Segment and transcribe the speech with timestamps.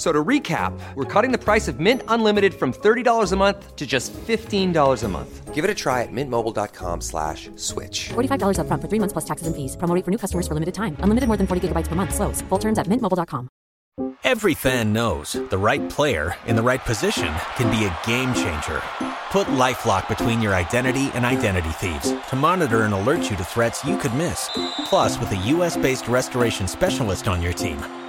[0.00, 3.86] So to recap, we're cutting the price of Mint Unlimited from $30 a month to
[3.86, 5.54] just $15 a month.
[5.54, 8.08] Give it a try at mintmobile.com slash switch.
[8.08, 9.76] $45 up front for three months plus taxes and fees.
[9.76, 10.96] Promo rate for new customers for limited time.
[11.00, 12.14] Unlimited more than 40 gigabytes per month.
[12.14, 12.40] Slows.
[12.48, 13.50] Full terms at mintmobile.com.
[14.24, 18.80] Every fan knows the right player in the right position can be a game changer.
[19.30, 23.84] Put LifeLock between your identity and identity thieves to monitor and alert you to threats
[23.84, 24.48] you could miss.
[24.86, 27.78] Plus, with a U.S.-based restoration specialist on your team,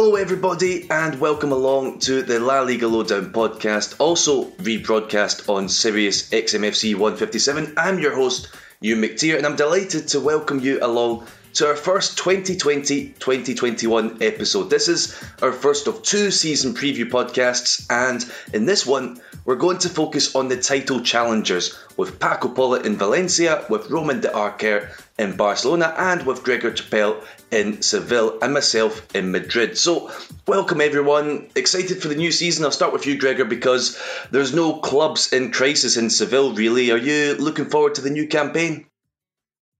[0.00, 6.30] Hello, everybody, and welcome along to the La Liga Lowdown podcast, also rebroadcast on Sirius
[6.30, 7.74] XMFC 157.
[7.76, 8.46] I'm your host,
[8.80, 14.70] Euan McTear, and I'm delighted to welcome you along to our first 2020 2021 episode.
[14.70, 19.78] This is our first of two season preview podcasts, and in this one, we're going
[19.78, 24.90] to focus on the title challengers with Paco Polit in Valencia, with Roman de Arquer
[25.18, 29.78] in Barcelona, and with Gregor Chappelle in Seville, and myself in Madrid.
[29.78, 30.10] So,
[30.46, 31.48] welcome everyone.
[31.56, 32.64] Excited for the new season.
[32.64, 36.90] I'll start with you, Gregor, because there's no clubs in crisis in Seville, really.
[36.90, 38.86] Are you looking forward to the new campaign?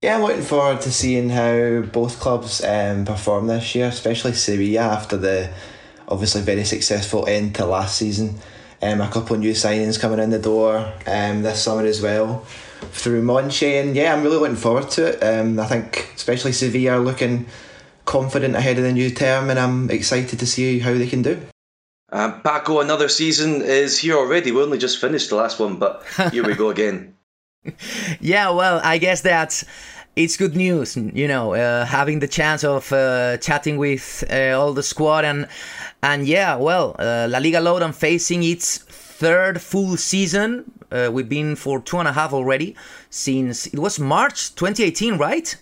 [0.01, 4.79] Yeah, I'm looking forward to seeing how both clubs um, perform this year, especially Sevilla
[4.79, 5.49] after the
[6.07, 8.35] obviously very successful end to last season.
[8.81, 12.45] Um, a couple of new signings coming in the door um, this summer as well
[12.91, 15.21] through Monchi, and yeah, I'm really looking forward to it.
[15.21, 17.47] Um, I think especially Sevilla are looking
[18.05, 21.41] confident ahead of the new term, and I'm excited to see how they can do.
[22.09, 24.53] Um, Paco, another season is here already.
[24.53, 27.15] We only just finished the last one, but here we go again.
[28.19, 29.65] Yeah, well, I guess that's
[30.15, 34.73] it's good news, you know, uh, having the chance of uh, chatting with uh, all
[34.73, 35.47] the squad and
[36.01, 40.71] and yeah, well, uh, La Liga Lowdown facing its third full season.
[40.91, 42.75] Uh, we've been for two and a half already
[43.09, 45.55] since it was March 2018, right?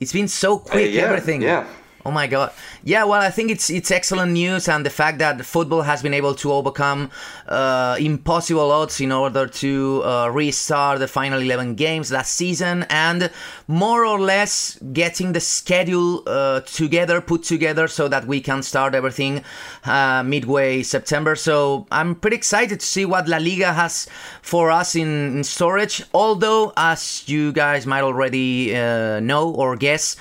[0.00, 1.42] It's been so quick, yeah, everything.
[1.42, 1.66] Yeah.
[2.06, 2.52] Oh my god.
[2.82, 6.12] Yeah, well, I think it's it's excellent news, and the fact that football has been
[6.12, 7.10] able to overcome
[7.48, 13.30] uh, impossible odds in order to uh, restart the final 11 games last season, and
[13.68, 18.94] more or less getting the schedule uh, together, put together, so that we can start
[18.94, 19.42] everything
[19.86, 21.34] uh, midway September.
[21.34, 24.06] So I'm pretty excited to see what La Liga has
[24.42, 26.02] for us in, in storage.
[26.12, 30.16] Although, as you guys might already uh, know or guess.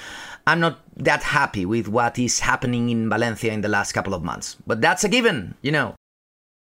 [0.45, 4.23] I'm not that happy with what is happening in Valencia in the last couple of
[4.23, 4.57] months.
[4.67, 5.95] But that's a given, you know.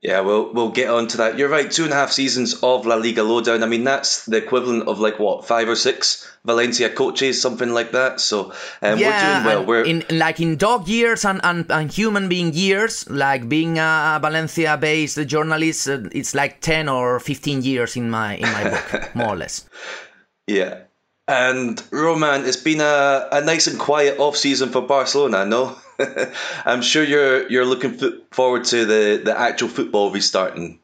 [0.02, 1.38] Yeah, we'll we'll get on to that.
[1.38, 3.64] You're right, two and a half seasons of La Liga Lowdown.
[3.64, 7.92] I mean, that's the equivalent of like what five or six Valencia coaches, something like
[7.92, 8.22] that.
[8.22, 9.66] So um, yeah, we're doing well.
[9.66, 14.20] We're in like in dog years and, and, and human being years, like being a
[14.22, 19.34] Valencia-based journalist, uh, it's like ten or fifteen years in my in my book, more
[19.34, 19.68] or less.
[20.48, 20.84] Yeah,
[21.30, 25.46] and Roman, it's been a, a nice and quiet off season for Barcelona.
[25.46, 25.78] No,
[26.66, 28.00] I'm sure you're you're looking
[28.32, 30.80] forward to the, the actual football restarting.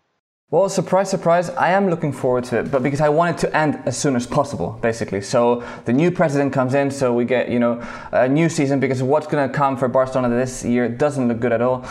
[0.51, 3.57] Well, surprise, surprise, I am looking forward to it, but because I want it to
[3.57, 5.21] end as soon as possible, basically.
[5.21, 7.81] So the new president comes in, so we get, you know,
[8.11, 11.51] a new season because what's going to come for Barcelona this year doesn't look good
[11.51, 11.83] at all.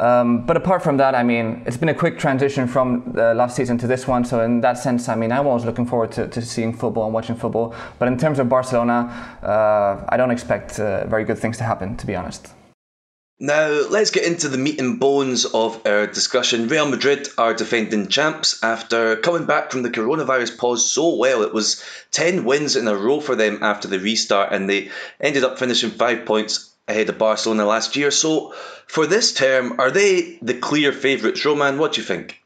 [0.00, 3.54] Um, but apart from that, I mean, it's been a quick transition from uh, last
[3.54, 4.24] season to this one.
[4.24, 7.12] So in that sense, I mean, I'm always looking forward to, to seeing football and
[7.12, 7.74] watching football.
[7.98, 11.98] But in terms of Barcelona, uh, I don't expect uh, very good things to happen,
[11.98, 12.54] to be honest.
[13.42, 16.68] Now, let's get into the meat and bones of our discussion.
[16.68, 21.42] Real Madrid are defending champs after coming back from the coronavirus pause so well.
[21.42, 21.82] It was
[22.12, 24.90] 10 wins in a row for them after the restart, and they
[25.20, 28.10] ended up finishing five points ahead of Barcelona last year.
[28.10, 28.52] So,
[28.86, 31.44] for this term, are they the clear favourites?
[31.44, 32.39] Roman, what do you think?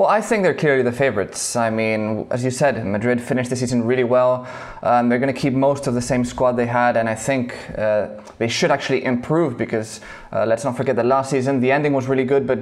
[0.00, 1.56] Well, I think they're clearly the favourites.
[1.56, 4.48] I mean, as you said, Madrid finished the season really well.
[4.82, 7.54] Um, they're going to keep most of the same squad they had, and I think
[7.76, 8.08] uh,
[8.38, 10.00] they should actually improve because
[10.32, 12.60] uh, let's not forget that last season the ending was really good, but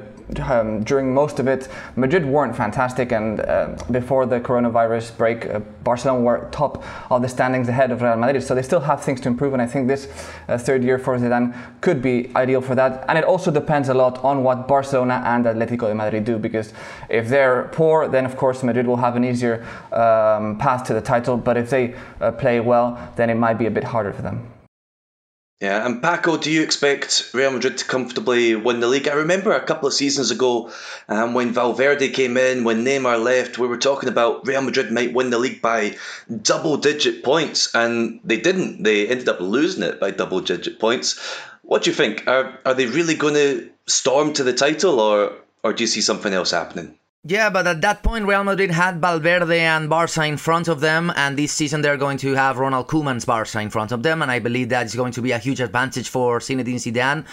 [0.50, 3.12] um, during most of it, Madrid weren't fantastic.
[3.12, 8.02] And uh, before the coronavirus break, uh, Barcelona were top of the standings ahead of
[8.02, 8.42] Real Madrid.
[8.42, 10.08] So they still have things to improve, and I think this
[10.48, 13.04] uh, third year for Zidane could be ideal for that.
[13.08, 16.72] And it also depends a lot on what Barcelona and Atletico de Madrid do because
[17.08, 21.00] if they're poor, then of course Madrid will have an easier um, path to the
[21.00, 21.36] title.
[21.36, 24.52] But if they uh, play well, then it might be a bit harder for them.
[25.60, 29.08] Yeah, and Paco, do you expect Real Madrid to comfortably win the league?
[29.08, 30.70] I remember a couple of seasons ago
[31.08, 35.12] um, when Valverde came in, when Neymar left, we were talking about Real Madrid might
[35.12, 35.96] win the league by
[36.42, 38.84] double digit points, and they didn't.
[38.84, 41.18] They ended up losing it by double digit points.
[41.62, 42.28] What do you think?
[42.28, 45.32] Are, are they really going to storm to the title, or,
[45.64, 46.96] or do you see something else happening?
[47.28, 51.12] Yeah, but at that point, Real Madrid had Valverde and Barca in front of them,
[51.14, 54.30] and this season they're going to have Ronald Koeman's Barca in front of them, and
[54.30, 57.26] I believe that is going to be a huge advantage for Zinedine Zidane.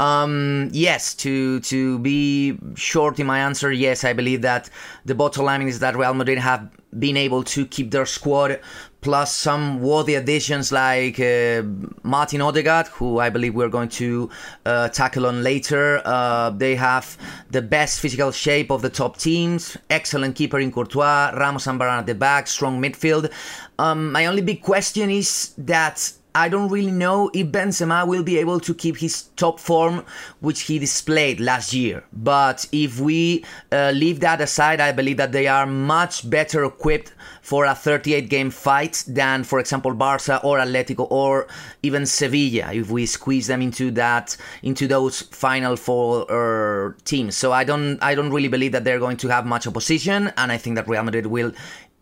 [0.00, 4.68] Um, yes, to to be short in my answer, yes, I believe that
[5.04, 6.68] the bottom line is that Real Madrid have
[6.98, 8.58] been able to keep their squad
[9.00, 11.62] plus some worthy additions like uh,
[12.02, 14.30] Martin Odegaard, who I believe we're going to
[14.64, 16.02] uh, tackle on later.
[16.04, 17.16] Uh, they have
[17.50, 21.98] the best physical shape of the top teams, excellent keeper in Courtois, Ramos and Varane
[22.00, 23.32] at the back, strong midfield.
[23.78, 28.36] Um, my only big question is that I don't really know if Benzema will be
[28.36, 30.04] able to keep his top form,
[30.40, 32.04] which he displayed last year.
[32.12, 33.42] But if we
[33.72, 38.28] uh, leave that aside, I believe that they are much better equipped for a 38
[38.28, 41.46] game fight than, for example, Barca or Atletico or
[41.82, 42.70] even Sevilla.
[42.70, 47.98] If we squeeze them into that, into those final four uh, teams, so I don't,
[48.02, 50.86] I don't really believe that they're going to have much opposition, and I think that
[50.86, 51.52] Real Madrid will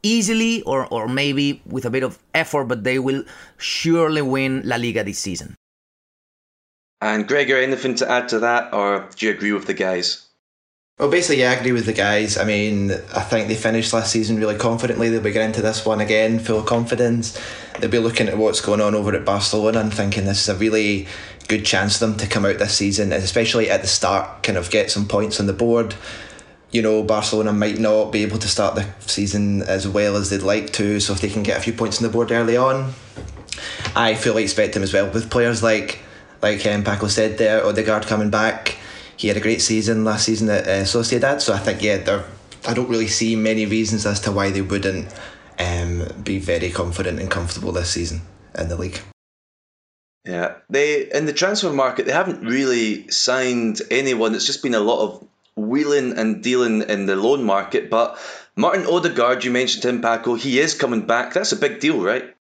[0.05, 3.25] easily or, or maybe with a bit of effort, but they will
[3.57, 5.57] surely win La Liga this season.
[7.01, 10.27] And Gregor, anything to add to that, or do you agree with the guys?
[10.99, 12.39] Well, basically, yeah, I agree with the guys.
[12.39, 15.09] I mean, I think they finished last season really confidently.
[15.09, 17.39] They'll be getting into this one again full of confidence.
[17.81, 20.55] They'll be looking at what's going on over at Barcelona and thinking this is a
[20.55, 21.09] really
[21.49, 24.71] good chance for them to come out this season, especially at the start, kind of
[24.71, 25.97] get some points on the board
[26.75, 30.43] you know, Barcelona might not be able to start the season as well as they'd
[30.43, 30.99] like to.
[30.99, 32.93] So if they can get a few points on the board early on,
[33.95, 35.09] I fully expect them as well.
[35.09, 36.01] With players like
[36.43, 38.77] like um, Paco said there, Odegaard coming back,
[39.17, 41.41] he had a great season last season at uh, Sociedad.
[41.41, 42.25] So I think yeah,
[42.67, 45.15] I don't really see many reasons as to why they wouldn't
[45.61, 48.23] um, be very confident and comfortable this season
[48.59, 49.01] in the league.
[50.25, 54.35] Yeah, they in the transfer market they haven't really signed anyone.
[54.35, 57.91] It's just been a lot of wheeling and dealing in the loan market.
[57.91, 58.19] But
[58.57, 61.35] Martin Odegaard, you mentioned him, Paco, he is coming back.
[61.35, 62.35] That's a big deal, right?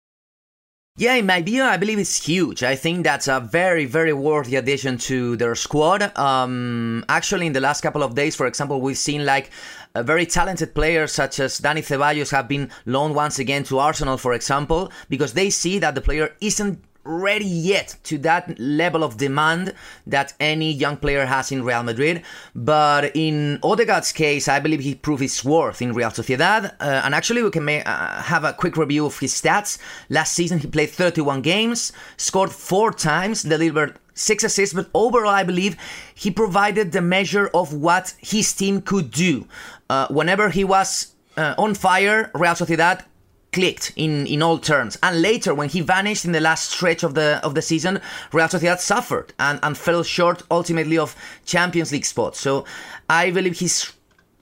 [0.99, 2.63] Yeah, in my view, I believe it's huge.
[2.63, 6.17] I think that's a very, very worthy addition to their squad.
[6.19, 9.51] Um, actually, in the last couple of days, for example, we've seen like
[9.95, 14.19] a very talented players such as Dani Ceballos have been loaned once again to Arsenal,
[14.19, 19.17] for example, because they see that the player isn't ready yet to that level of
[19.17, 19.75] demand
[20.07, 22.23] that any young player has in Real Madrid.
[22.55, 26.75] But in Odegaard's case, I believe he proved his worth in Real Sociedad.
[26.81, 29.79] Uh, and actually, we can uh, have a quick review of his stats.
[30.09, 35.43] Last season, he played 31 games, scored four times, delivered six assists, but overall, I
[35.43, 35.77] believe
[36.15, 39.47] he provided the measure of what his team could do.
[39.89, 43.05] Uh, whenever he was uh, on fire, Real Sociedad
[43.53, 44.99] clicked in, in all terms.
[45.03, 48.01] And later, when he vanished in the last stretch of the of the season,
[48.33, 51.15] Real Sociedad suffered and, and fell short ultimately of
[51.45, 52.41] Champions League spots.
[52.41, 52.65] So
[53.09, 53.93] I believe he's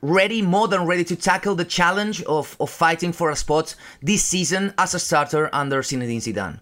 [0.03, 4.25] ready, more than ready to tackle the challenge of, of fighting for a spot this
[4.25, 6.59] season as a starter under Zinedine Zidane.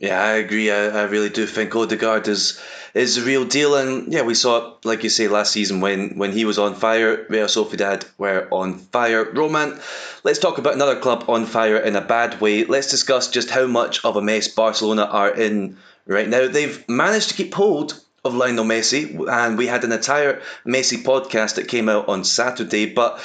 [0.00, 0.70] Yeah, I agree.
[0.70, 2.60] I, I really do think Odegaard is
[2.94, 6.32] is the real deal, and yeah, we saw like you say, last season when when
[6.32, 7.26] he was on fire.
[7.28, 9.24] Real Sociedad were on fire.
[9.24, 9.78] Roman,
[10.24, 12.64] let's talk about another club on fire in a bad way.
[12.64, 15.76] Let's discuss just how much of a mess Barcelona are in
[16.06, 16.48] right now.
[16.48, 21.54] They've managed to keep hold of Lionel Messi, and we had an entire Messi podcast
[21.56, 22.86] that came out on Saturday.
[22.86, 23.20] But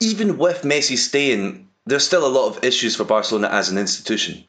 [0.00, 4.44] even with Messi staying, there's still a lot of issues for Barcelona as an institution.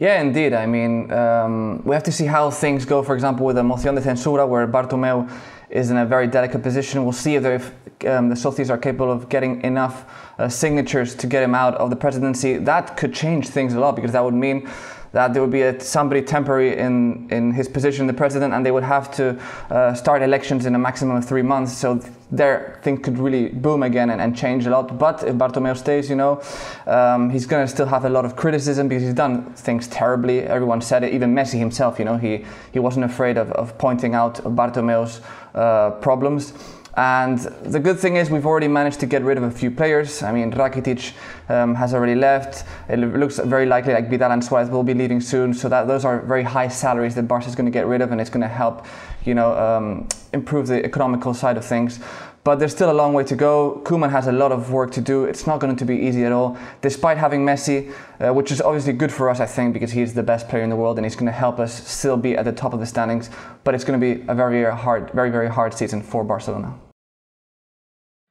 [0.00, 0.54] Yeah, indeed.
[0.54, 3.02] I mean, um, we have to see how things go.
[3.02, 5.30] For example, with the moción de censura, where Bartomeu
[5.68, 7.04] is in a very delicate position.
[7.04, 7.66] We'll see if, if
[8.06, 10.06] um, the Socios are capable of getting enough
[10.38, 12.56] uh, signatures to get him out of the presidency.
[12.56, 14.70] That could change things a lot because that would mean
[15.12, 18.70] that there would be a, somebody temporary in, in his position, the president, and they
[18.70, 19.38] would have to
[19.70, 21.76] uh, start elections in a maximum of three months.
[21.76, 22.00] So
[22.30, 24.98] their thing could really boom again and, and change a lot.
[24.98, 26.40] But if Bartomeu stays, you know,
[26.86, 30.42] um, he's going to still have a lot of criticism because he's done things terribly.
[30.42, 34.14] Everyone said it, even Messi himself, you know, he, he wasn't afraid of, of pointing
[34.14, 35.20] out Bartomeu's
[35.54, 36.52] uh, problems.
[36.96, 40.22] And the good thing is we've already managed to get rid of a few players.
[40.22, 41.12] I mean, Rakitic
[41.48, 42.64] um, has already left.
[42.88, 45.54] It looks very likely like Vidal and Suarez will be leaving soon.
[45.54, 48.10] So that those are very high salaries that Barca is going to get rid of,
[48.10, 48.86] and it's going to help,
[49.24, 52.00] you know, um, improve the economical side of things.
[52.42, 53.82] But there's still a long way to go.
[53.84, 55.24] Koeman has a lot of work to do.
[55.24, 58.94] It's not going to be easy at all, despite having Messi, uh, which is obviously
[58.94, 61.16] good for us, I think, because he's the best player in the world and he's
[61.16, 63.28] going to help us still be at the top of the standings.
[63.62, 66.78] But it's going to be a very, very hard, very, very hard season for Barcelona.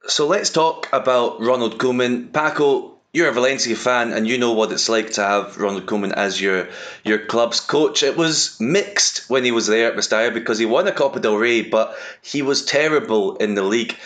[0.06, 2.32] So let's talk about Ronald Koeman.
[2.32, 6.12] Paco, you're a Valencia fan and you know what it's like to have Ronald Koeman
[6.12, 6.68] as your
[7.04, 8.02] your club's coach.
[8.02, 11.36] It was mixed when he was there at Mestalla because he won a Copa del
[11.36, 13.96] Rey, but he was terrible in the league.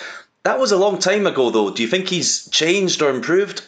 [0.44, 1.70] That was a long time ago, though.
[1.70, 3.66] Do you think he's changed or improved?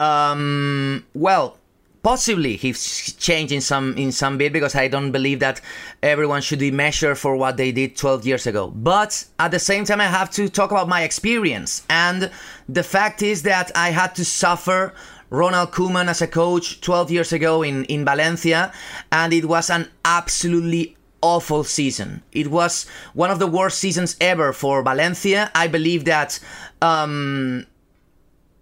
[0.00, 1.04] Um.
[1.14, 1.56] Well,
[2.02, 5.60] possibly he's changed in some in some bit because I don't believe that
[6.02, 8.68] everyone should be measured for what they did 12 years ago.
[8.68, 12.30] But at the same time, I have to talk about my experience, and
[12.68, 14.94] the fact is that I had to suffer
[15.30, 18.72] Ronald Koeman as a coach 12 years ago in in Valencia,
[19.12, 22.22] and it was an absolutely awful season.
[22.32, 25.50] It was one of the worst seasons ever for Valencia.
[25.54, 26.38] I believe that
[26.80, 27.66] um,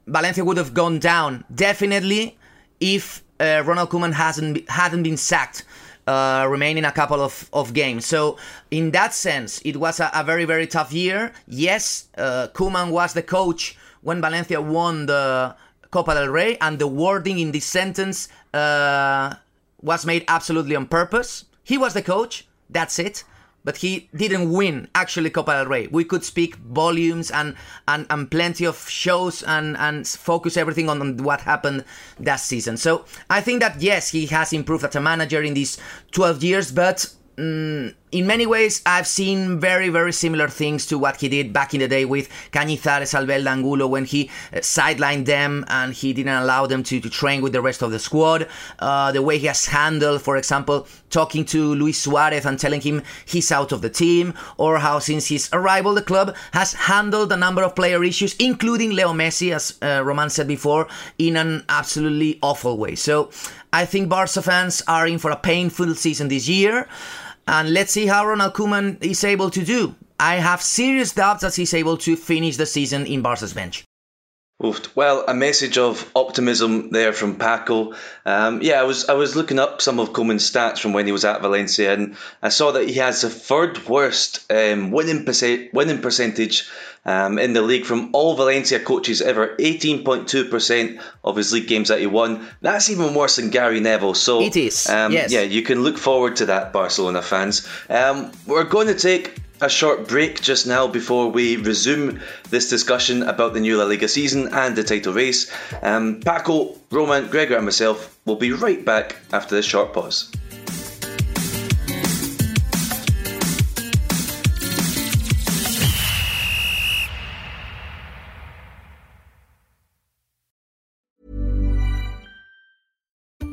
[0.06, 2.38] Valencia would have gone down definitely
[2.80, 5.64] if uh, Ronald Koeman hasn't hadn't been sacked.
[6.08, 8.06] Uh, remaining a couple of, of games.
[8.06, 8.38] So,
[8.70, 11.32] in that sense, it was a, a very, very tough year.
[11.48, 15.56] Yes, uh, Koeman was the coach when Valencia won the
[15.90, 19.34] Copa del Rey, and the wording in this sentence uh,
[19.82, 21.46] was made absolutely on purpose.
[21.64, 23.24] He was the coach, that's it
[23.66, 25.88] but he didn't win actually Copa del Rey.
[25.88, 27.56] We could speak volumes and
[27.88, 31.84] and, and plenty of shows and and focus everything on, on what happened
[32.20, 32.76] that season.
[32.78, 35.78] So I think that yes, he has improved as a manager in these
[36.12, 41.20] 12 years, but mm, in many ways, I've seen very, very similar things to what
[41.20, 45.64] he did back in the day with Cañizares, Albelda, Angulo when he uh, sidelined them
[45.68, 48.48] and he didn't allow them to, to train with the rest of the squad.
[48.78, 53.02] Uh, the way he has handled, for example, talking to Luis Suarez and telling him
[53.24, 57.36] he's out of the team, or how since his arrival, the club has handled a
[57.36, 60.86] number of player issues, including Leo Messi, as uh, Roman said before,
[61.18, 62.94] in an absolutely awful way.
[62.94, 63.30] So
[63.72, 66.88] I think Barca fans are in for a painful season this year.
[67.46, 69.94] And let's see how Ronald Koeman is able to do.
[70.18, 73.84] I have serious doubts that he's able to finish the season in Barca's bench.
[74.64, 74.96] Oof.
[74.96, 77.92] Well, a message of optimism there from Paco.
[78.24, 81.12] Um, yeah, I was I was looking up some of Koeman's stats from when he
[81.12, 85.74] was at Valencia, and I saw that he has the third worst um, winning percent,
[85.74, 86.70] winning percentage
[87.06, 89.56] um, in the league from all Valencia coaches ever.
[89.58, 92.46] Eighteen point two percent of his league games that he won.
[92.60, 94.12] That's even worse than Gary Neville.
[94.12, 94.86] So it is.
[94.90, 95.32] Um, yes.
[95.32, 97.66] Yeah, you can look forward to that, Barcelona fans.
[97.88, 102.20] Um, we're going to take a short break just now before we resume
[102.50, 105.50] this discussion about the new La Liga season and the title race.
[105.82, 110.30] Um, Paco, Roman, Gregor, and myself will be right back after this short pause.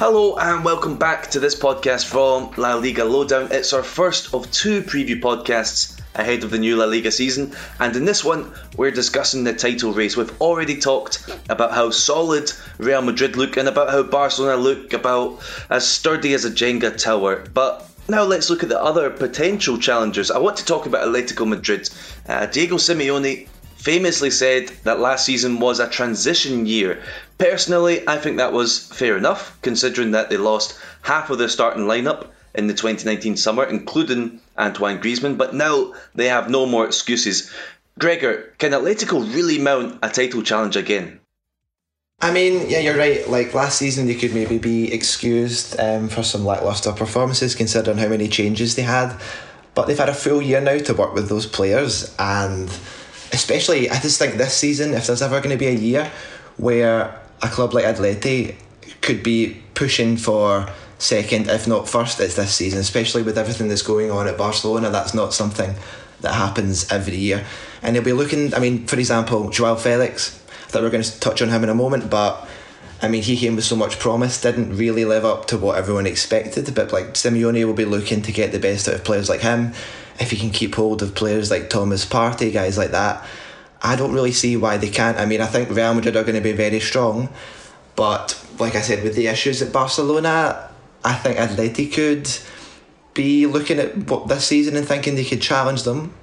[0.00, 3.48] Hello and welcome back to this podcast from La Liga Lowdown.
[3.50, 7.94] It's our first of two preview podcasts ahead of the new La Liga season, and
[7.94, 10.16] in this one, we're discussing the title race.
[10.16, 15.38] We've already talked about how solid Real Madrid look and about how Barcelona look, about
[15.68, 17.44] as sturdy as a Jenga tower.
[17.52, 20.30] But now let's look at the other potential challengers.
[20.30, 21.90] I want to talk about Atletico Madrid.
[22.26, 23.48] Uh, Diego Simeone
[23.80, 27.02] famously said that last season was a transition year.
[27.38, 31.84] Personally, I think that was fair enough, considering that they lost half of their starting
[31.84, 37.50] lineup in the 2019 summer, including Antoine Griezmann, but now they have no more excuses.
[37.98, 41.18] Gregor, can Atletico really mount a title challenge again?
[42.20, 43.26] I mean, yeah, you're right.
[43.30, 48.08] Like last season, they could maybe be excused um, for some lacklustre performances, considering how
[48.08, 49.18] many changes they had.
[49.74, 52.68] But they've had a full year now to work with those players, and
[53.32, 56.10] especially, I just think this season, if there's ever going to be a year
[56.56, 58.54] where a club like Atleti
[59.00, 60.68] could be pushing for
[60.98, 64.90] second, if not first, it's this season, especially with everything that's going on at Barcelona.
[64.90, 65.74] That's not something
[66.20, 67.44] that happens every year.
[67.82, 71.02] And they'll be looking, I mean, for example, Joao Felix, I thought we are going
[71.02, 72.46] to touch on him in a moment, but
[73.02, 76.06] I mean, he came with so much promise, didn't really live up to what everyone
[76.06, 76.74] expected.
[76.74, 79.72] But like Simeone will be looking to get the best out of players like him.
[80.20, 83.26] If he can keep hold of players like Thomas Partey, guys like that,
[83.82, 85.18] I don't really see why they can't.
[85.18, 87.30] I mean, I think Real Madrid are going to be very strong,
[87.96, 90.70] but like I said, with the issues at Barcelona,
[91.02, 92.28] I think Atleti could
[93.14, 96.14] be looking at what this season and thinking they could challenge them.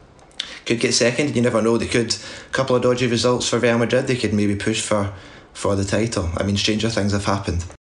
[0.65, 1.35] Could get second.
[1.35, 1.77] You never know.
[1.77, 2.13] They could.
[2.13, 4.07] A couple of dodgy results for Real Madrid.
[4.07, 5.13] They could maybe push for
[5.53, 6.29] for the title.
[6.37, 7.76] I mean, stranger things have happened.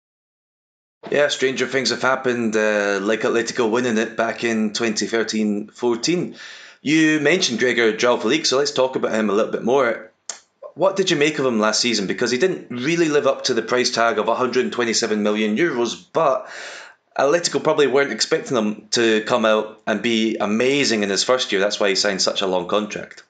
[1.11, 6.37] Yeah, stranger things have happened, uh, like Atletico winning it back in 2013 14.
[6.81, 10.11] You mentioned Gregor Felix, so let's talk about him a little bit more.
[10.75, 12.07] What did you make of him last season?
[12.07, 16.49] Because he didn't really live up to the price tag of 127 million euros, but
[17.19, 21.61] Atletico probably weren't expecting him to come out and be amazing in his first year.
[21.61, 23.23] That's why he signed such a long contract.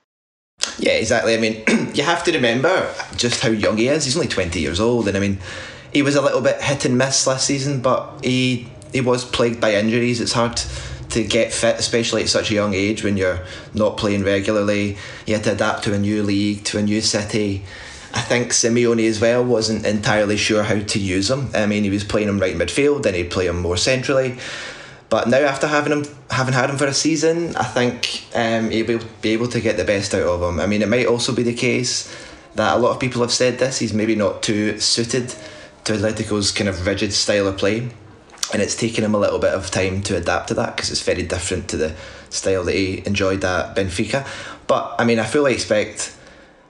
[0.79, 1.35] Yeah, exactly.
[1.35, 1.65] I mean,
[1.95, 4.05] you have to remember just how young he is.
[4.05, 5.39] He's only 20 years old, and I mean,
[5.93, 9.61] he was a little bit hit and miss last season, but he he was plagued
[9.61, 10.21] by injuries.
[10.21, 10.61] It's hard
[11.11, 13.41] to get fit, especially at such a young age when you're
[13.75, 14.97] not playing regularly.
[15.27, 17.65] You had to adapt to a new league, to a new city.
[18.15, 21.51] I think Simeone as well wasn't entirely sure how to use him.
[21.55, 24.39] I mean, he was playing him right in midfield, then he'd play him more centrally.
[25.09, 29.01] But now, after having him, having had him for a season, I think um, he'll
[29.21, 30.61] be able to get the best out of him.
[30.61, 32.15] I mean, it might also be the case
[32.55, 33.79] that a lot of people have said this.
[33.79, 35.35] He's maybe not too suited
[35.85, 37.91] to Atletico's kind of rigid style of play
[38.53, 41.03] and it's taken him a little bit of time to adapt to that because it's
[41.03, 41.95] very different to the
[42.31, 44.27] style that he enjoyed at Benfica.
[44.67, 46.15] But I mean, I fully expect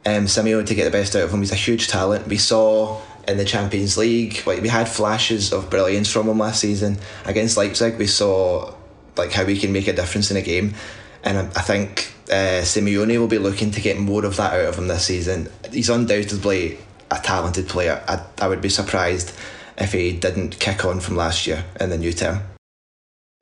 [0.06, 1.40] um, Simeone to get the best out of him.
[1.40, 2.26] He's a huge talent.
[2.26, 6.60] We saw in the Champions League, like we had flashes of brilliance from him last
[6.60, 7.98] season against Leipzig.
[7.98, 8.74] We saw
[9.16, 10.74] like how he can make a difference in a game,
[11.24, 14.68] and I, I think uh, Simeone will be looking to get more of that out
[14.68, 15.48] of him this season.
[15.70, 16.78] He's undoubtedly
[17.12, 18.02] a talented player.
[18.08, 19.32] I, I would be surprised
[19.78, 22.40] if he didn't kick on from last year in the new term.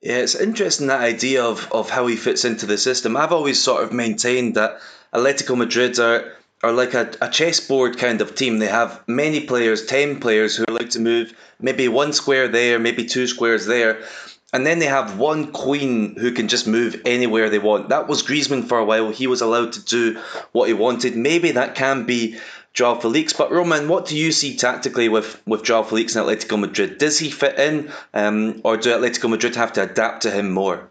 [0.01, 3.15] Yeah, it's interesting that idea of, of how he fits into the system.
[3.15, 4.79] I've always sort of maintained that
[5.13, 8.59] Atletico Madrid are are like a, a chessboard kind of team.
[8.59, 12.77] They have many players, 10 players who are like to move maybe one square there,
[12.77, 14.03] maybe two squares there.
[14.53, 17.89] And then they have one queen who can just move anywhere they want.
[17.89, 19.09] That was Griezmann for a while.
[19.09, 21.15] He was allowed to do what he wanted.
[21.15, 22.37] Maybe that can be
[22.73, 23.33] Joao Felix.
[23.33, 26.97] But Roman, what do you see tactically with with Joao Felix and Atletico Madrid?
[26.97, 30.89] Does he fit in, um, or do Atletico Madrid have to adapt to him more?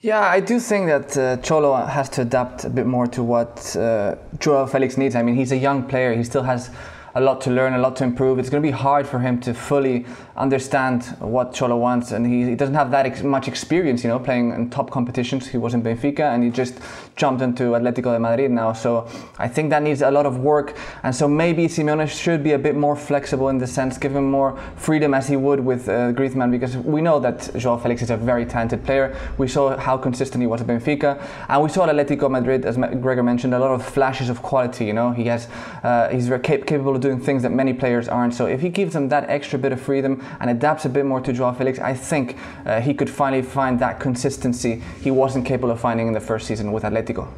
[0.00, 3.74] Yeah, I do think that uh, Cholo has to adapt a bit more to what
[3.74, 5.16] uh, Joao Felix needs.
[5.16, 6.14] I mean, he's a young player.
[6.14, 6.70] He still has
[7.14, 8.38] a lot to learn, a lot to improve.
[8.38, 10.04] It's going to be hard for him to fully
[10.36, 14.18] understand what Cholo wants, and he, he doesn't have that ex- much experience, you know,
[14.18, 15.46] playing in top competitions.
[15.46, 16.74] He was in Benfica, and he just
[17.14, 18.72] jumped into Atletico de Madrid now.
[18.72, 22.52] So I think that needs a lot of work, and so maybe Simeone should be
[22.52, 25.88] a bit more flexible in the sense, give him more freedom as he would with
[25.88, 29.16] uh, Griezmann, because we know that Joao Felix is a very talented player.
[29.38, 32.76] We saw how consistent he was at Benfica, and we saw at Atletico Madrid, as
[32.76, 34.84] Gregor mentioned, a lot of flashes of quality.
[34.84, 35.46] You know, he has
[35.84, 38.34] uh, he's capable of doing things that many players aren't.
[38.34, 41.20] So if he gives them that extra bit of freedom and adapts a bit more
[41.20, 45.70] to Joao Felix, I think uh, he could finally find that consistency he wasn't capable
[45.70, 47.28] of finding in the first season with Atletico.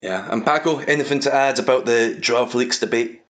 [0.00, 3.22] Yeah, and Paco, anything to add about the Joao Felix debate?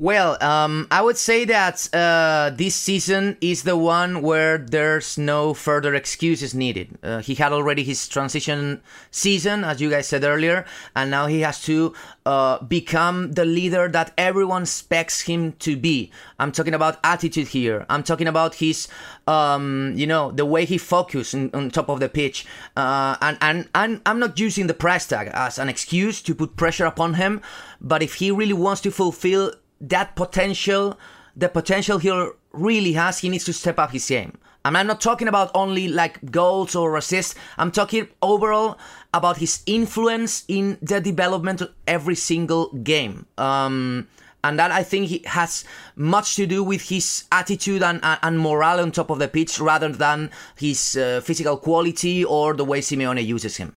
[0.00, 5.52] Well, um, I would say that uh, this season is the one where there's no
[5.52, 6.96] further excuses needed.
[7.02, 10.64] Uh, he had already his transition season, as you guys said earlier,
[10.96, 11.92] and now he has to
[12.24, 16.10] uh, become the leader that everyone expects him to be.
[16.38, 17.84] I'm talking about attitude here.
[17.90, 18.88] I'm talking about his,
[19.26, 22.46] um, you know, the way he focuses on, top of the pitch.
[22.74, 26.56] Uh, and, and, and I'm not using the price tag as an excuse to put
[26.56, 27.42] pressure upon him,
[27.82, 30.98] but if he really wants to fulfill that potential,
[31.36, 32.10] the potential he
[32.52, 34.36] really has, he needs to step up his game.
[34.64, 37.34] And I'm not talking about only like goals or assists.
[37.56, 38.78] I'm talking overall
[39.14, 43.26] about his influence in the development of every single game.
[43.38, 44.08] Um,
[44.44, 45.64] and that I think he has
[45.96, 49.88] much to do with his attitude and, and morale on top of the pitch rather
[49.88, 53.74] than his uh, physical quality or the way Simeone uses him.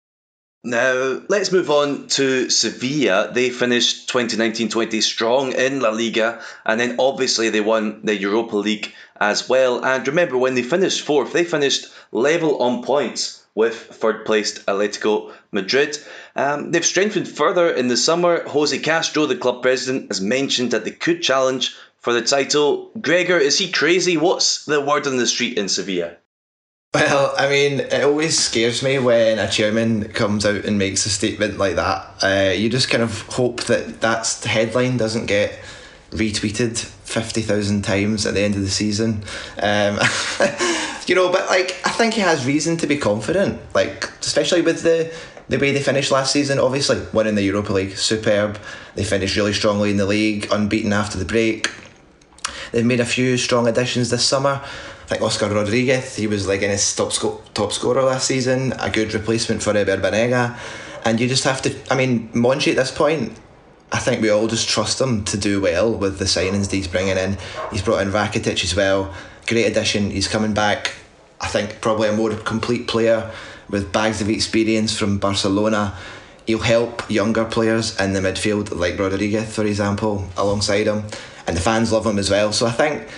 [0.62, 3.30] Now, let's move on to Sevilla.
[3.32, 8.56] They finished 2019 20 strong in La Liga, and then obviously they won the Europa
[8.56, 9.82] League as well.
[9.82, 15.32] And remember, when they finished fourth, they finished level on points with third placed Atletico
[15.50, 15.96] Madrid.
[16.36, 18.46] Um, they've strengthened further in the summer.
[18.46, 22.90] Jose Castro, the club president, has mentioned that they could challenge for the title.
[23.00, 24.18] Gregor, is he crazy?
[24.18, 26.16] What's the word on the street in Sevilla?
[26.92, 31.08] Well, I mean, it always scares me when a chairman comes out and makes a
[31.08, 32.14] statement like that.
[32.20, 35.56] Uh, you just kind of hope that that headline doesn't get
[36.10, 39.22] retweeted 50,000 times at the end of the season.
[39.62, 40.00] Um,
[41.06, 44.82] you know, but like, I think he has reason to be confident, like, especially with
[44.82, 45.14] the,
[45.48, 46.58] the way they finished last season.
[46.58, 48.58] Obviously, winning the Europa League, superb.
[48.96, 51.70] They finished really strongly in the league, unbeaten after the break.
[52.72, 54.60] They've made a few strong additions this summer
[55.10, 58.88] think Oscar Rodriguez, he was like in his top sco- top scorer last season, a
[58.88, 60.56] good replacement for Ever Banega.
[61.04, 63.36] And you just have to, I mean, Monchi at this point,
[63.90, 67.16] I think we all just trust him to do well with the signings he's bringing
[67.16, 67.38] in.
[67.72, 69.12] He's brought in Rakitic as well.
[69.48, 70.12] Great addition.
[70.12, 70.92] He's coming back,
[71.40, 73.32] I think, probably a more complete player
[73.68, 75.96] with bags of experience from Barcelona.
[76.46, 81.02] He'll help younger players in the midfield, like Rodriguez, for example, alongside him.
[81.48, 82.52] And the fans love him as well.
[82.52, 83.08] So I think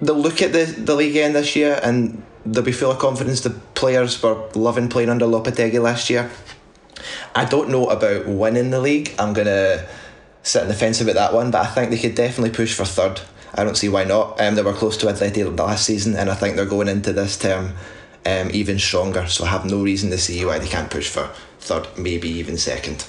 [0.00, 3.40] they'll look at the, the league end this year and they'll be full of confidence.
[3.40, 6.30] The players were loving playing under Lopetegui last year.
[7.34, 9.14] I don't know about winning the league.
[9.18, 9.86] I'm going to
[10.42, 12.84] sit on the fence about that one, but I think they could definitely push for
[12.84, 13.20] third.
[13.54, 14.40] I don't see why not.
[14.40, 17.38] Um, they were close to Atleti last season, and I think they're going into this
[17.38, 17.72] term
[18.26, 19.26] um, even stronger.
[19.26, 22.58] So I have no reason to see why they can't push for third, maybe even
[22.58, 23.06] second.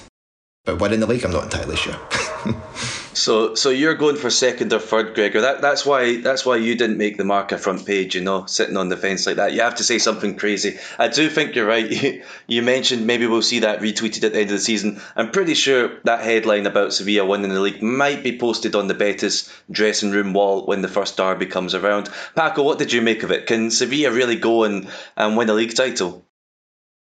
[0.64, 1.96] But winning the league, I'm not entirely sure.
[3.20, 5.42] So, so you're going for second or third, Gregor.
[5.42, 8.14] That that's why that's why you didn't make the Marca front page.
[8.14, 9.52] You know, sitting on the fence like that.
[9.52, 10.78] You have to say something crazy.
[10.98, 11.90] I do think you're right.
[12.00, 15.02] You, you mentioned maybe we'll see that retweeted at the end of the season.
[15.16, 18.94] I'm pretty sure that headline about Sevilla winning the league might be posted on the
[18.94, 22.08] Betis dressing room wall when the first derby comes around.
[22.34, 23.46] Paco, what did you make of it?
[23.46, 26.24] Can Sevilla really go and, and win a league title?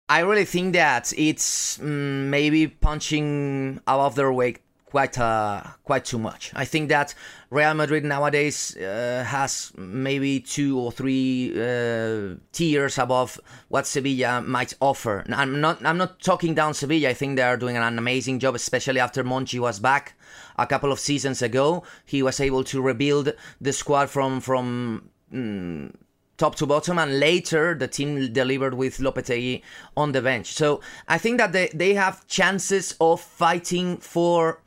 [0.09, 4.59] I really think that it's mm, maybe punching above their weight
[4.93, 6.53] quite uh, quite too much.
[6.55, 7.15] I think that
[7.49, 14.75] Real Madrid nowadays uh, has maybe two or three uh, tiers above what Sevilla might
[14.81, 15.25] offer.
[15.31, 17.09] I'm not I'm not talking down Sevilla.
[17.09, 20.15] I think they are doing an amazing job, especially after Monchi was back
[20.59, 21.85] a couple of seasons ago.
[22.05, 25.09] He was able to rebuild the squad from from.
[25.33, 25.95] Mm,
[26.39, 29.63] top to bottom, and later the team delivered with Lopetegui
[29.97, 30.53] on the bench.
[30.53, 34.62] So I think that they, they have chances of fighting for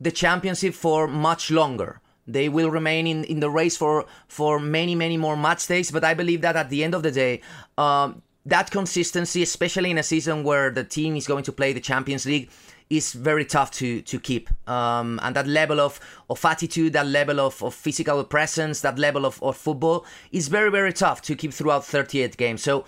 [0.00, 2.00] the championship for much longer.
[2.26, 5.90] They will remain in, in the race for, for many, many more match days.
[5.90, 7.40] But I believe that at the end of the day,
[7.76, 11.80] um, that consistency, especially in a season where the team is going to play the
[11.80, 12.50] Champions League,
[12.88, 14.50] is very tough to to keep.
[14.68, 19.24] Um, and that level of, of attitude, that level of, of physical presence, that level
[19.24, 22.62] of, of football is very, very tough to keep throughout 38 games.
[22.62, 22.84] So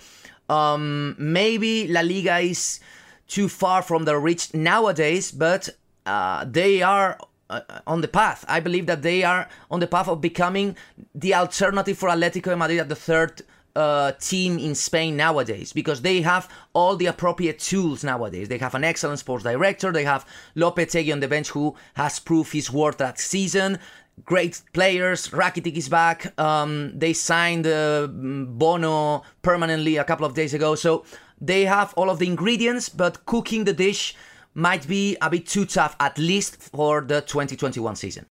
[0.49, 2.81] um, maybe La Liga is
[3.27, 5.69] too far from the reach nowadays, but
[6.05, 7.17] uh, they are
[7.49, 8.45] uh, on the path.
[8.47, 10.75] I believe that they are on the path of becoming
[11.13, 13.41] the alternative for Atletico Madrid at the third
[13.75, 18.49] uh, team in Spain nowadays because they have all the appropriate tools nowadays.
[18.49, 19.91] They have an excellent sports director.
[19.91, 23.79] They have Lopetegui on the bench who has proved his worth that season.
[24.25, 25.29] Great players.
[25.29, 26.39] Rakitic is back.
[26.39, 30.75] Um, they signed uh, Bono permanently a couple of days ago.
[30.75, 31.03] So
[31.41, 34.15] they have all of the ingredients, but cooking the dish
[34.53, 38.25] might be a bit too tough, at least for the 2021 season.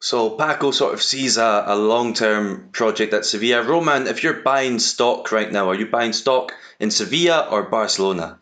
[0.00, 3.62] So Paco sort of sees a, a long-term project at Sevilla.
[3.62, 8.40] Roman, if you're buying stock right now, are you buying stock in Sevilla or Barcelona?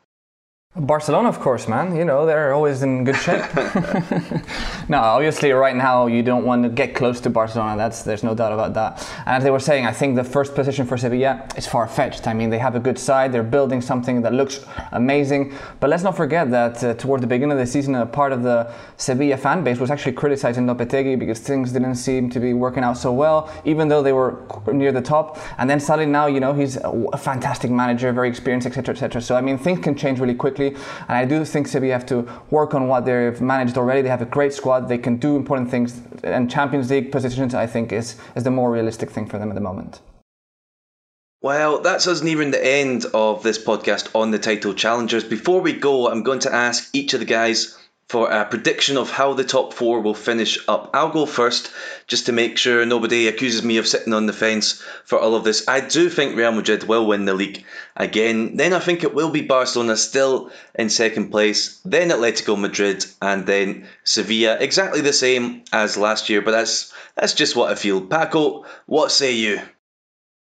[0.77, 1.97] Barcelona, of course, man.
[1.97, 3.43] You know, they're always in good shape.
[4.89, 7.77] no, obviously, right now you don't want to get close to Barcelona.
[7.77, 9.05] That's there's no doubt about that.
[9.27, 12.29] And as they were saying, I think the first position for Sevilla is far fetched.
[12.29, 13.33] I mean, they have a good side.
[13.33, 15.53] They're building something that looks amazing.
[15.81, 18.45] But let's not forget that uh, toward the beginning of the season, a part of
[18.45, 22.85] the Sevilla fan base was actually criticizing Lopetegui because things didn't seem to be working
[22.85, 24.39] out so well, even though they were
[24.73, 25.37] near the top.
[25.59, 29.21] And then suddenly now, you know, he's a fantastic manager, very experienced, etc., etc.
[29.21, 30.83] So I mean, things can change really quickly quickly.
[31.09, 34.03] And I do think Sevilla have to work on what they've managed already.
[34.03, 34.89] They have a great squad.
[34.89, 36.01] They can do important things.
[36.23, 39.55] And Champions League positions, I think, is, is the more realistic thing for them at
[39.55, 40.01] the moment.
[41.43, 45.25] Well, that's us nearing the end of this podcast on the title challengers.
[45.25, 47.79] Before we go, I'm going to ask each of the guys
[48.11, 50.91] for a prediction of how the top four will finish up.
[50.93, 51.71] I'll go first,
[52.09, 55.45] just to make sure nobody accuses me of sitting on the fence for all of
[55.45, 55.69] this.
[55.69, 57.65] I do think Real Madrid will win the league
[57.97, 58.57] again.
[58.57, 63.47] Then I think it will be Barcelona still in second place, then Atletico Madrid, and
[63.47, 64.57] then Sevilla.
[64.59, 68.01] Exactly the same as last year, but that's that's just what I feel.
[68.01, 69.61] Paco, what say you?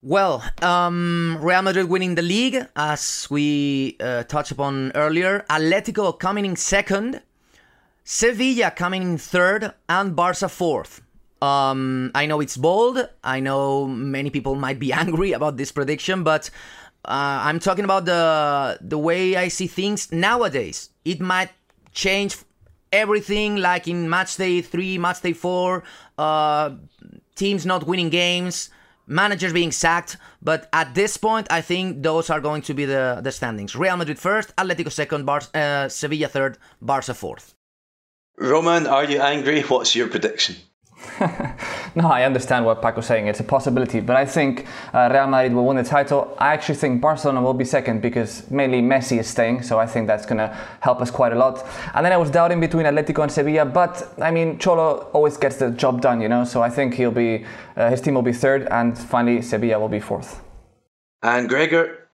[0.03, 5.45] Well, um, Real Madrid winning the league, as we uh, touched upon earlier.
[5.51, 7.23] Atletico coming in second.
[8.09, 11.03] Sevilla coming in third and Barca fourth.
[11.43, 13.09] Um, I know it's bold.
[13.25, 16.49] I know many people might be angry about this prediction, but
[17.05, 20.91] uh, I'm talking about the the way I see things nowadays.
[21.05, 21.51] It might
[21.91, 22.37] change
[22.93, 25.83] everything, like in match day three, match day four,
[26.17, 26.77] uh,
[27.35, 28.71] teams not winning games,
[29.09, 30.17] managers being sacked.
[30.41, 33.97] But at this point, I think those are going to be the the standings: Real
[33.97, 37.57] Madrid first, Atletico second, Bar- uh, Sevilla third, Barca fourth.
[38.39, 39.63] Roman, are you angry?
[39.63, 40.57] What's your prediction?
[41.95, 43.29] no, I understand what Paco's saying.
[43.29, 46.35] It's a possibility, but I think uh, Real Madrid will win the title.
[46.39, 50.07] I actually think Barcelona will be second because mainly Messi is staying, so I think
[50.07, 50.49] that's going to
[50.81, 51.67] help us quite a lot.
[51.95, 55.57] And then I was doubting between Atletico and Sevilla, but I mean, Cholo always gets
[55.57, 56.45] the job done, you know.
[56.45, 57.47] So I think he'll be
[57.77, 60.43] uh, his team will be third, and finally Sevilla will be fourth.
[61.23, 62.06] And Gregor,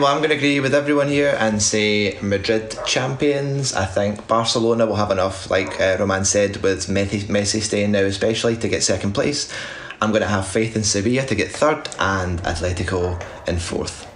[0.00, 3.74] well, I'm going to agree with everyone here and say Madrid champions.
[3.74, 8.04] I think Barcelona will have enough, like uh, Roman said, with Messi, Messi staying now,
[8.04, 9.52] especially to get second place.
[10.00, 14.09] I'm going to have faith in Sevilla to get third and Atletico in fourth.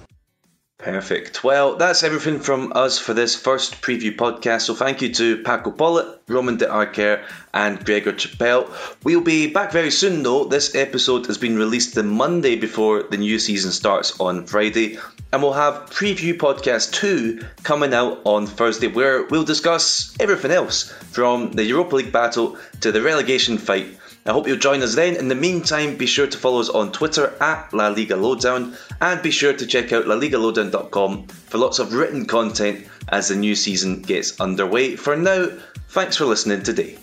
[0.85, 1.43] Perfect.
[1.43, 4.61] Well, that's everything from us for this first preview podcast.
[4.67, 8.69] So thank you to Paco Polit, Roman de Arquer, and Gregor Chappelle.
[9.03, 10.45] We'll be back very soon, though.
[10.45, 14.99] This episode has been released the Monday before the new season starts on Friday.
[15.33, 20.93] And we'll have preview podcast 2 coming out on Thursday, where we'll discuss everything else
[21.13, 25.17] from the Europa League battle to the relegation fight I hope you'll join us then.
[25.17, 29.21] In the meantime, be sure to follow us on Twitter at La Liga Lowdown and
[29.23, 34.01] be sure to check out laligalowdown.com for lots of written content as the new season
[34.01, 34.97] gets underway.
[34.97, 35.49] For now,
[35.89, 36.97] thanks for listening today.